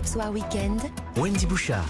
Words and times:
Europe 0.00 0.06
Soir 0.06 0.32
Weekend. 0.32 0.80
Wendy 1.18 1.44
Bouchard. 1.44 1.84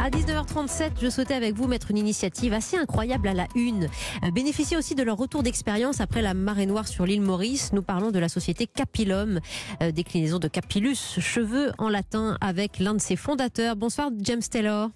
À 0.00 0.08
19h37, 0.08 0.92
je 0.98 1.10
souhaitais 1.10 1.34
avec 1.34 1.54
vous 1.54 1.66
mettre 1.66 1.90
une 1.90 1.98
initiative 1.98 2.54
assez 2.54 2.78
incroyable 2.78 3.28
à 3.28 3.34
la 3.34 3.46
une. 3.54 3.88
Euh, 4.24 4.30
bénéficier 4.30 4.78
aussi 4.78 4.94
de 4.94 5.02
leur 5.02 5.18
retour 5.18 5.42
d'expérience 5.42 6.00
après 6.00 6.22
la 6.22 6.32
marée 6.32 6.64
noire 6.64 6.88
sur 6.88 7.04
l'île 7.04 7.20
Maurice. 7.20 7.74
Nous 7.74 7.82
parlons 7.82 8.12
de 8.12 8.18
la 8.18 8.30
société 8.30 8.66
Capilum, 8.66 9.40
euh, 9.82 9.90
déclinaison 9.90 10.38
de 10.38 10.48
Capillus, 10.48 11.20
cheveux 11.20 11.72
en 11.76 11.90
latin, 11.90 12.38
avec 12.40 12.78
l'un 12.78 12.94
de 12.94 13.00
ses 13.00 13.16
fondateurs. 13.16 13.76
Bonsoir 13.76 14.08
James 14.20 14.40
Taylor. 14.40 14.88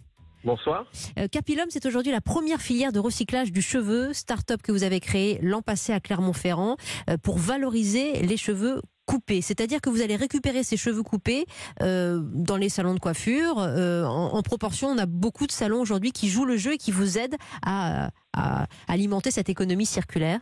Bonsoir. 0.43 0.87
Euh, 1.19 1.29
Capilum, 1.29 1.67
c'est 1.69 1.85
aujourd'hui 1.85 2.13
la 2.13 2.23
première 2.23 2.63
filière 2.63 2.93
de 2.93 2.99
recyclage 2.99 3.53
du 3.53 3.61
cheveu, 3.61 4.15
start-up 4.15 4.63
que 4.63 4.73
vous 4.73 4.85
avez 4.85 5.01
créée 5.01 5.39
l'an 5.43 5.61
passé 5.61 5.93
à 5.93 6.01
Clermont-Ferrand 6.01 6.77
pour 7.23 7.37
valoriser 7.37 8.23
les 8.23 8.39
cheveux 8.39 8.81
coupés. 9.07 9.43
C'est-à-dire 9.43 9.81
que 9.81 9.91
vous 9.91 10.01
allez 10.01 10.17
récupérer 10.17 10.63
ces 10.63 10.77
cheveux 10.77 11.03
coupés 11.03 11.47
euh, 11.83 12.21
dans 12.23 12.57
les 12.57 12.69
salons 12.69 12.95
de 12.95 13.01
coiffure. 13.01 13.59
Euh, 13.59 14.05
en, 14.05 14.43
proportion, 14.43 14.89
on 14.89 14.99
a 14.99 15.07
beaucoup 15.07 15.47
de 15.47 15.53
salons 15.53 15.81
aujourd'hui 15.81 16.13
qui 16.13 16.29
jouent 16.29 16.45
le 16.45 16.57
jeu 16.57 16.75
et 16.75 16.79
qui 16.79 16.93
vous 16.93 17.19
aident 17.19 17.37
à, 17.65 18.11
à 18.33 18.67
alimenter 18.89 19.31
cette 19.31 19.49
économie 19.49 19.87
circulaire. 19.87 20.41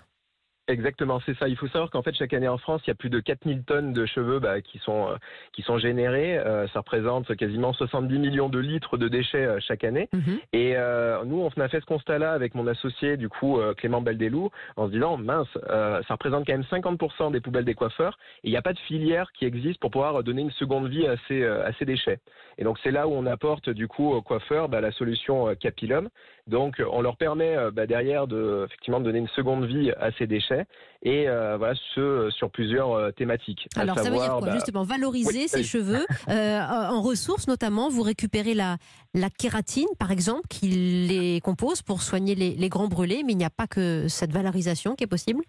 Exactement, 0.70 1.20
c'est 1.26 1.36
ça. 1.36 1.48
Il 1.48 1.56
faut 1.56 1.66
savoir 1.66 1.90
qu'en 1.90 2.02
fait, 2.02 2.14
chaque 2.14 2.32
année 2.32 2.46
en 2.46 2.56
France, 2.56 2.80
il 2.86 2.88
y 2.88 2.92
a 2.92 2.94
plus 2.94 3.10
de 3.10 3.18
4000 3.18 3.64
tonnes 3.64 3.92
de 3.92 4.06
cheveux 4.06 4.38
bah, 4.38 4.60
qui, 4.60 4.78
sont, 4.78 5.08
euh, 5.08 5.16
qui 5.52 5.62
sont 5.62 5.78
générés. 5.78 6.38
Euh, 6.38 6.68
ça 6.68 6.78
représente 6.78 7.34
quasiment 7.34 7.72
70 7.72 8.18
millions 8.20 8.48
de 8.48 8.60
litres 8.60 8.96
de 8.96 9.08
déchets 9.08 9.46
euh, 9.46 9.58
chaque 9.58 9.82
année. 9.82 10.08
Mhm. 10.12 10.38
Et 10.52 10.76
euh, 10.76 11.24
nous, 11.24 11.40
on 11.40 11.60
a 11.60 11.68
fait 11.68 11.80
ce 11.80 11.86
constat-là 11.86 12.32
avec 12.32 12.54
mon 12.54 12.68
associé, 12.68 13.16
du 13.16 13.28
coup, 13.28 13.58
Clément 13.78 14.00
Beldelou, 14.00 14.50
en 14.76 14.86
se 14.86 14.92
disant, 14.92 15.16
mince, 15.16 15.48
ça 15.68 16.02
représente 16.10 16.46
quand 16.46 16.52
même 16.52 16.64
50% 16.70 17.32
des 17.32 17.40
poubelles 17.40 17.64
des 17.64 17.74
coiffeurs. 17.74 18.16
Et 18.44 18.48
il 18.48 18.50
n'y 18.52 18.56
a 18.56 18.62
pas 18.62 18.72
de 18.72 18.78
filière 18.78 19.32
qui 19.32 19.46
existe 19.46 19.80
pour 19.80 19.90
pouvoir 19.90 20.22
donner 20.22 20.42
une 20.42 20.52
seconde 20.52 20.88
vie 20.88 21.06
à 21.06 21.16
ces, 21.26 21.44
à 21.44 21.72
ces 21.78 21.84
déchets. 21.84 22.20
Et 22.58 22.64
donc, 22.64 22.78
c'est 22.82 22.90
là 22.92 23.08
où 23.08 23.12
on 23.12 23.26
apporte, 23.26 23.70
du 23.70 23.88
coup, 23.88 24.12
aux 24.12 24.22
coiffeurs 24.22 24.68
bah, 24.68 24.80
la 24.80 24.92
solution 24.92 25.52
Capilum. 25.56 26.08
Donc, 26.46 26.80
on 26.92 27.00
leur 27.02 27.16
permet 27.16 27.56
bah, 27.72 27.86
derrière 27.86 28.26
de, 28.26 28.64
effectivement, 28.66 29.00
de 29.00 29.04
donner 29.04 29.18
une 29.18 29.28
seconde 29.28 29.64
vie 29.64 29.90
à 29.92 30.12
ces 30.12 30.26
déchets. 30.26 30.59
Et 31.02 31.28
euh, 31.28 31.56
voilà, 31.56 31.74
ce 31.94 32.28
sur 32.30 32.50
plusieurs 32.50 32.92
euh, 32.92 33.10
thématiques. 33.10 33.68
Alors, 33.76 33.96
ça 33.96 34.04
veut 34.04 34.10
dire 34.10 34.20
savoir, 34.20 34.38
quoi? 34.38 34.48
bah, 34.48 34.54
Justement, 34.54 34.82
valoriser 34.82 35.40
oui, 35.42 35.48
ces 35.48 35.56
allez. 35.56 35.64
cheveux 35.64 36.06
euh, 36.28 36.60
en 36.60 37.00
ressources, 37.02 37.46
notamment, 37.48 37.88
vous 37.88 38.02
récupérez 38.02 38.54
la, 38.54 38.76
la 39.14 39.30
kératine, 39.30 39.88
par 39.98 40.10
exemple, 40.10 40.46
qui 40.48 40.68
les 40.68 41.40
compose 41.40 41.82
pour 41.82 42.02
soigner 42.02 42.34
les, 42.34 42.50
les 42.54 42.68
grands 42.68 42.88
brûlés, 42.88 43.22
mais 43.24 43.32
il 43.32 43.38
n'y 43.38 43.44
a 43.44 43.50
pas 43.50 43.66
que 43.66 44.08
cette 44.08 44.32
valorisation 44.32 44.94
qui 44.94 45.04
est 45.04 45.08
possible? 45.08 45.42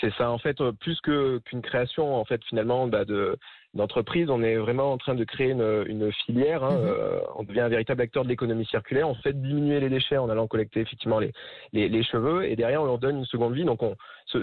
C'est 0.00 0.12
ça, 0.14 0.30
en 0.30 0.38
fait, 0.38 0.56
plus 0.80 1.00
que 1.00 1.38
qu'une 1.44 1.62
création, 1.62 2.16
en 2.16 2.24
fait, 2.24 2.42
finalement, 2.48 2.86
bah, 2.88 3.04
de 3.04 3.36
d'entreprise, 3.74 4.30
on 4.30 4.42
est 4.42 4.56
vraiment 4.56 4.90
en 4.92 4.96
train 4.96 5.14
de 5.14 5.24
créer 5.24 5.50
une, 5.50 5.84
une 5.86 6.10
filière. 6.24 6.64
hein, 6.64 6.78
Mhm. 6.78 6.86
euh, 6.86 7.20
on 7.36 7.42
devient 7.42 7.60
un 7.60 7.68
véritable 7.68 8.00
acteur 8.00 8.24
de 8.24 8.28
l'économie 8.30 8.64
circulaire. 8.64 9.06
On 9.06 9.14
fait 9.16 9.34
diminuer 9.34 9.80
les 9.80 9.90
déchets 9.90 10.16
en 10.16 10.30
allant 10.30 10.46
collecter 10.46 10.80
effectivement 10.80 11.18
les, 11.18 11.30
les, 11.74 11.90
les 11.90 12.02
cheveux 12.02 12.46
et 12.48 12.56
derrière 12.56 12.80
on 12.80 12.86
leur 12.86 12.98
donne 12.98 13.18
une 13.18 13.26
seconde 13.26 13.52
vie. 13.52 13.64
Donc 13.66 13.82
on, 13.82 13.94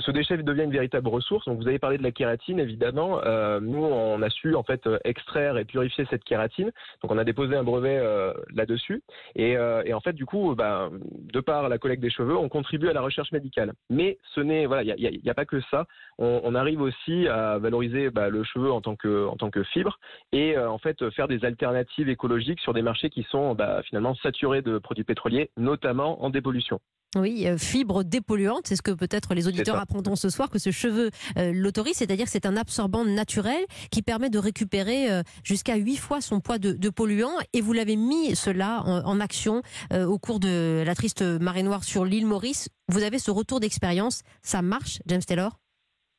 ce, 0.01 0.11
déchet 0.11 0.37
devient 0.37 0.63
une 0.63 0.71
véritable 0.71 1.07
ressource. 1.07 1.45
Donc 1.45 1.59
vous 1.59 1.67
avez 1.67 1.79
parlé 1.79 1.97
de 1.97 2.03
la 2.03 2.11
kératine, 2.11 2.59
évidemment. 2.59 3.21
Euh, 3.25 3.59
nous, 3.59 3.83
on 3.83 4.21
a 4.21 4.29
su 4.29 4.55
en 4.55 4.63
fait 4.63 4.85
euh, 4.87 4.99
extraire 5.03 5.57
et 5.57 5.65
purifier 5.65 6.05
cette 6.09 6.23
kératine. 6.23 6.71
Donc 7.01 7.11
on 7.11 7.17
a 7.17 7.23
déposé 7.23 7.55
un 7.55 7.63
brevet 7.63 7.97
euh, 7.97 8.33
là-dessus. 8.53 9.03
Et, 9.35 9.57
en 9.57 9.99
fait, 9.99 10.13
du 10.13 10.25
coup, 10.25 10.55
bah, 10.55 10.89
de 11.33 11.39
par 11.39 11.69
la 11.69 11.77
collecte 11.77 12.01
des 12.01 12.09
cheveux, 12.09 12.35
on 12.35 12.49
contribue 12.49 12.89
à 12.89 12.93
la 12.93 13.01
recherche 13.01 13.31
médicale. 13.31 13.73
Mais 13.89 14.17
ce 14.33 14.41
n'est 14.41 14.65
voilà, 14.65 14.83
il 14.83 15.21
n'y 15.23 15.29
a, 15.29 15.33
pas 15.33 15.45
que 15.45 15.61
ça. 15.71 15.85
On, 16.17 16.55
arrive 16.55 16.81
aussi 16.81 17.27
à 17.27 17.57
valoriser 17.57 18.09
bah, 18.09 18.29
le 18.29 18.43
cheveu 18.43 18.71
en 18.71 18.81
tant 18.81 18.95
que 18.95 19.63
fibre 19.71 19.99
et 20.31 20.57
en 20.57 20.77
fait 20.77 21.09
faire 21.11 21.27
des 21.27 21.45
alternatives 21.45 22.09
écologiques 22.09 22.59
sur 22.59 22.73
des 22.73 22.81
marchés 22.81 23.09
qui 23.09 23.23
sont 23.23 23.55
bah, 23.55 23.81
finalement 23.83 24.15
saturés 24.15 24.61
de 24.61 24.77
produits 24.77 25.03
pétroliers, 25.03 25.49
notamment 25.57 26.23
en 26.23 26.29
dépollution. 26.29 26.79
Oui, 27.15 27.47
euh, 27.47 27.57
fibre 27.57 28.03
dépolluante, 28.03 28.67
c'est 28.67 28.75
ce 28.75 28.81
que 28.81 28.91
peut-être 28.91 29.33
les 29.33 29.47
auditeurs 29.47 29.77
apprendront 29.77 30.15
ce 30.15 30.29
soir 30.29 30.49
que 30.49 30.57
ce 30.59 30.71
cheveu 30.71 31.11
euh, 31.37 31.51
l'autorise, 31.53 31.95
c'est-à-dire 31.97 32.25
que 32.25 32.31
c'est 32.31 32.45
un 32.45 32.57
absorbant 32.57 33.05
naturel 33.05 33.63
qui 33.91 34.01
permet 34.01 34.29
de 34.29 34.39
récupérer 34.39 35.11
euh, 35.11 35.21
jusqu'à 35.43 35.75
8 35.75 35.97
fois 35.97 36.21
son 36.21 36.39
poids 36.39 36.57
de, 36.57 36.71
de 36.71 36.89
polluants. 36.89 37.37
Et 37.53 37.61
vous 37.61 37.73
l'avez 37.73 37.95
mis 37.95 38.35
cela 38.35 38.81
en, 38.85 39.05
en 39.05 39.19
action 39.19 39.61
euh, 39.91 40.05
au 40.05 40.17
cours 40.17 40.39
de 40.39 40.83
la 40.85 40.95
triste 40.95 41.21
marée 41.21 41.63
noire 41.63 41.83
sur 41.83 42.05
l'île 42.05 42.25
Maurice. 42.25 42.69
Vous 42.89 43.03
avez 43.03 43.19
ce 43.19 43.31
retour 43.31 43.59
d'expérience, 43.59 44.21
ça 44.41 44.61
marche, 44.61 44.99
James 45.05 45.23
Taylor? 45.23 45.62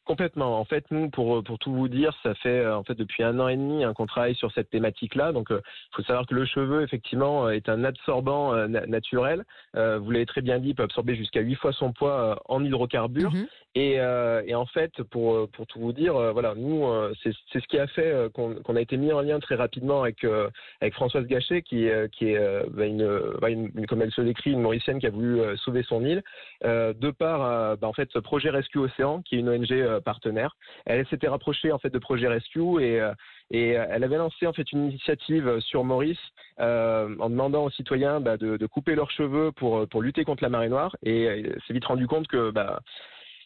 Complètement. 0.05 0.59
En 0.61 0.65
fait, 0.67 0.85
nous, 0.91 1.09
pour 1.09 1.43
pour 1.43 1.59
tout 1.59 1.73
vous 1.73 1.89
dire, 1.89 2.15
ça 2.23 2.35
fait 2.35 2.61
euh, 2.61 2.77
en 2.77 2.85
fait 2.85 2.95
depuis 2.95 3.23
un 3.23 3.39
an 3.41 3.49
et 3.49 3.57
demi 3.57 3.85
hein, 3.85 3.95
qu'on 3.95 4.05
travaille 4.05 4.35
sur 4.35 4.53
cette 4.53 4.69
thématique-là. 4.69 5.33
Donc, 5.33 5.47
il 5.51 5.61
faut 5.97 6.03
savoir 6.03 6.27
que 6.27 6.35
le 6.35 6.45
cheveu, 6.45 6.83
effectivement, 6.83 7.47
euh, 7.47 7.51
est 7.53 7.71
un 7.71 7.85
absorbant 7.85 8.53
euh, 8.55 8.67
na- 8.67 8.85
naturel. 8.87 9.45
Euh, 9.77 9.99
vous 9.99 10.11
l'avez 10.11 10.27
très 10.27 10.43
bien 10.43 10.59
dit, 10.59 10.69
il 10.71 10.75
peut 10.75 10.83
absorber 10.83 11.15
jusqu'à 11.17 11.41
huit 11.41 11.55
fois 11.55 11.73
son 11.73 11.93
poids 11.93 12.13
euh, 12.13 12.35
en 12.49 12.63
hydrocarbures. 12.63 13.33
Mhm. 13.33 13.47
Et, 13.77 13.99
euh, 13.99 14.43
et 14.47 14.55
en 14.55 14.67
fait, 14.67 15.03
pour, 15.05 15.35
euh, 15.35 15.49
pour 15.53 15.67
tout 15.67 15.81
vous 15.81 15.93
dire, 15.93 16.15
euh, 16.17 16.31
voilà, 16.33 16.55
nous, 16.55 16.87
euh, 16.87 17.13
c'est 17.23 17.33
ce 17.61 17.67
qui 17.67 17.79
a 17.79 17.87
fait 17.89 18.07
euh, 18.07 18.29
qu'on 18.29 18.77
a 18.77 18.81
été 18.81 18.97
mis 18.97 19.11
en 19.11 19.21
lien 19.23 19.41
très 19.41 19.57
rapidement 19.57 20.03
avec, 20.03 20.23
euh, 20.23 20.49
avec 20.81 20.95
Françoise 20.95 21.27
Gachet, 21.27 21.63
qui, 21.63 21.89
euh, 21.89 22.07
qui 22.09 22.29
est, 22.31 22.37
euh, 22.39 22.63
bah, 22.71 22.85
une, 22.87 23.03
euh, 23.03 23.33
bah, 23.41 23.49
une- 23.51 23.71
une- 23.75 23.87
comme 23.87 24.03
elle 24.03 24.13
se 24.13 24.21
décrit, 24.21 24.53
une 24.53 24.61
Mauricienne 24.61 25.01
qui 25.01 25.07
a 25.07 25.11
voulu 25.11 25.41
euh, 25.41 25.57
sauver 25.57 25.83
son 25.83 26.05
île, 26.05 26.23
euh, 26.65 26.93
de 26.93 27.11
par 27.11 27.43
euh, 27.43 27.75
bah, 27.75 27.89
en 27.89 27.93
fait, 27.95 28.09
ce 28.13 28.19
projet 28.21 28.51
Rescue 28.51 28.79
Océan, 28.79 29.23
qui 29.23 29.35
est 29.37 29.39
une 29.39 29.49
ONG 29.49 29.73
euh, 29.95 30.01
partenaire. 30.01 30.57
Elle 30.87 31.07
s'était 31.09 31.29
rapprochée 31.29 31.73
en 31.73 31.79
fait 31.79 31.91
de 31.91 31.99
projet 31.99 32.29
Rescue 32.29 32.83
et 32.83 33.01
euh, 33.01 33.13
et 33.51 33.79
euh, 33.79 33.87
elle 33.91 34.05
avait 34.05 34.17
lancé 34.17 34.47
en 34.47 34.53
fait 34.53 34.71
une 34.73 34.85
initiative 34.91 35.61
sur 35.61 35.85
Maurice 35.85 36.19
euh, 36.61 37.15
en 37.19 37.31
demandant 37.31 37.65
aux 37.65 37.71
citoyens 37.71 38.21
bah, 38.21 38.37
de, 38.37 38.57
de 38.57 38.67
couper 38.67 38.95
leurs 38.95 39.11
cheveux 39.11 39.53
pour 39.53 39.89
pour 39.89 40.03
lutter 40.03 40.25
contre 40.25 40.43
la 40.43 40.49
marée 40.51 40.69
noire. 40.69 40.97
Et 41.03 41.23
elle 41.25 41.59
s'est 41.67 41.75
vite 41.75 41.85
rendu 41.85 42.07
compte 42.07 42.27
que 42.27 42.51
bah, 42.51 42.81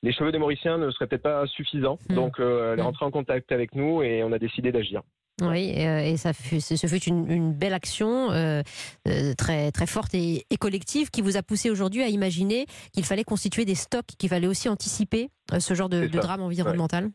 les 0.03 0.13
cheveux 0.13 0.31
des 0.33 0.39
Mauriciens 0.39 0.79
ne 0.79 0.91
seraient 0.91 1.07
peut-être 1.09 1.23
pas 1.23 1.47
suffisants. 1.47 1.99
Hmm. 2.09 2.15
Donc 2.15 2.41
euh, 2.41 2.73
elle 2.73 2.79
est 2.79 2.83
Hmm. 2.83 2.87
rentrée 2.87 3.05
en 3.07 3.11
contact 3.11 3.51
avec 3.53 3.75
nous 3.75 4.03
et 4.03 4.23
on 4.23 4.33
a 4.33 4.39
décidé 4.39 4.73
d'agir. 4.73 5.03
Oui, 5.41 5.73
euh, 5.77 6.01
et 6.01 6.17
ça 6.17 6.33
fut, 6.33 6.61
ce 6.61 6.87
fut 6.87 7.05
une, 7.05 7.31
une 7.31 7.53
belle 7.53 7.75
action 7.75 8.31
euh, 8.33 8.63
euh, 9.07 9.35
très, 9.35 9.71
très 9.71 9.87
forte 9.87 10.15
et, 10.15 10.45
et 10.51 10.57
collective 10.57 11.11
qui 11.11 11.23
vous 11.23 11.37
a 11.37 11.43
poussé 11.43 11.71
aujourd'hui 11.71 12.03
à 12.03 12.09
imaginer 12.09 12.67
qu'il 12.93 13.05
fallait 13.05 13.25
constituer 13.25 13.65
des 13.65 13.77
stocks, 13.77 14.07
qu'il 14.19 14.29
fallait 14.29 14.49
aussi 14.49 14.69
anticiper 14.69 15.31
euh, 15.53 15.61
ce 15.61 15.75
genre 15.75 15.89
de, 15.89 16.09
ça. 16.13 16.19
drame 16.19 16.43
environnemental? 16.43 17.11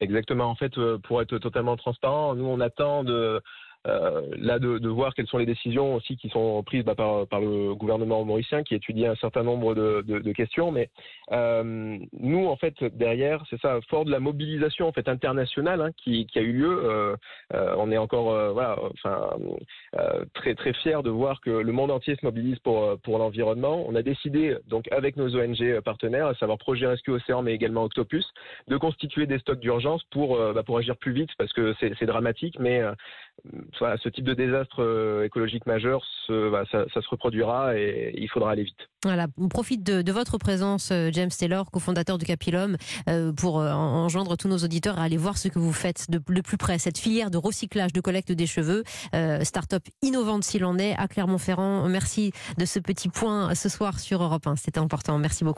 Exactement. 0.00 0.46
En 0.48 0.54
fait, 0.54 0.78
euh, 0.78 0.98
pour 0.98 1.20
être 1.20 1.38
totalement 1.38 1.76
transparent, 1.76 2.34
nous 2.34 2.46
on 2.46 2.60
attend 2.60 3.04
de 3.04 3.12
euh, 3.12 3.40
là 4.36 4.58
de, 4.58 4.78
de 4.78 4.88
voir 4.88 5.14
quelles 5.14 5.26
sont 5.26 5.38
les 5.38 5.46
décisions 5.46 5.94
aussi 5.94 6.16
qui 6.16 6.28
sont 6.28 6.62
prises 6.62 6.84
bah, 6.84 6.94
par, 6.94 7.26
par 7.26 7.40
le 7.40 7.74
gouvernement 7.74 8.24
mauricien 8.24 8.62
qui 8.62 8.74
étudie 8.74 9.06
un 9.06 9.16
certain 9.16 9.42
nombre 9.42 9.74
de, 9.74 10.04
de, 10.06 10.18
de 10.18 10.32
questions. 10.32 10.70
Mais 10.70 10.90
euh, 11.32 11.98
nous, 12.12 12.46
en 12.46 12.56
fait, 12.56 12.74
derrière, 12.96 13.42
c'est 13.50 13.60
ça, 13.60 13.78
fort 13.88 14.04
de 14.04 14.10
la 14.10 14.20
mobilisation 14.20 14.88
en 14.88 14.92
fait 14.92 15.08
internationale 15.08 15.80
hein, 15.80 15.90
qui, 15.96 16.26
qui 16.26 16.38
a 16.38 16.42
eu 16.42 16.52
lieu. 16.52 16.84
euh, 16.84 17.16
euh, 17.54 17.74
on 17.78 17.90
est 17.90 17.98
encore, 17.98 18.32
euh, 18.32 18.52
voilà, 18.52 18.76
enfin, 18.94 19.30
euh, 19.98 20.24
très 20.34 20.54
très 20.54 20.72
fiers 20.74 21.02
de 21.02 21.10
voir 21.10 21.40
que 21.40 21.50
le 21.50 21.72
monde 21.72 21.90
entier 21.90 22.16
se 22.16 22.24
mobilise 22.24 22.58
pour 22.60 22.84
euh, 22.84 22.96
pour 23.02 23.18
l'environnement. 23.18 23.84
On 23.88 23.94
a 23.94 24.02
décidé 24.02 24.56
donc 24.68 24.90
avec 24.92 25.16
nos 25.16 25.34
ONG 25.36 25.80
partenaires, 25.80 26.26
à 26.26 26.34
savoir 26.34 26.58
Projet 26.58 26.86
Rescue 26.86 27.12
Océan, 27.12 27.42
mais 27.42 27.54
également 27.54 27.84
Octopus, 27.84 28.26
de 28.68 28.76
constituer 28.76 29.26
des 29.26 29.38
stocks 29.38 29.60
d'urgence 29.60 30.02
pour 30.10 30.36
euh, 30.36 30.52
bah, 30.52 30.62
pour 30.62 30.78
agir 30.78 30.96
plus 30.96 31.12
vite 31.12 31.30
parce 31.38 31.52
que 31.52 31.74
c'est 31.80 32.06
dramatique, 32.06 32.56
mais 32.58 32.80
euh, 32.80 32.92
ce 33.78 34.08
type 34.08 34.24
de 34.24 34.34
désastre 34.34 34.82
euh, 34.82 35.24
écologique 35.24 35.66
majeur, 35.66 36.02
bah, 36.28 36.64
ça, 36.70 36.84
se 36.92 37.08
reproduira 37.08 37.76
et 37.78 38.12
il 38.16 38.28
faudra 38.28 38.50
aller 38.50 38.64
vite. 38.64 38.76
Voilà, 39.04 39.26
on 39.38 39.48
profite 39.48 39.82
de, 39.84 40.12
votre 40.12 40.38
présence, 40.38 40.90
euh, 40.92 41.10
James 41.12 41.30
Taylor, 41.30 41.70
cofondateur 41.70 42.18
de 42.18 42.24
Capilum, 42.24 42.76
euh, 43.08 43.32
pour 43.32 43.60
euh, 43.60 43.72
en- 43.72 44.04
enjoindre 44.04 44.36
tous 44.36 44.48
nos 44.48 44.58
auditeurs 44.58 44.98
à 44.98 45.04
aller 45.04 45.16
voir 45.16 45.38
ce 45.38 45.48
que 45.48 45.58
vous 45.58 45.72
faites 45.72 46.10
de, 46.10 46.18
de 46.28 46.40
plus 46.40 46.56
près, 46.56 46.78
cette 46.78 46.98
filière 46.98 47.30
de 47.30 47.38
recyclage, 47.38 47.92
de 47.92 48.00
collecte 48.00 48.32
des 48.32 48.46
cheveux, 48.46 48.82
euh, 49.14 49.42
start-up 49.44 49.84
innovante 50.02 50.44
s'il 50.44 50.64
en 50.64 50.78
est, 50.78 50.94
à 50.98 51.06
Clermont-Ferrand. 51.08 51.88
Merci 51.88 52.32
de 52.58 52.64
ce 52.64 52.78
petit 52.80 53.08
point 53.08 53.54
ce 53.54 53.68
soir 53.68 53.98
sur 54.00 54.22
Europe 54.22 54.46
1, 54.46 54.56
c'était 54.56 54.80
important. 54.80 55.16
Merci 55.18 55.44
beaucoup. 55.44 55.56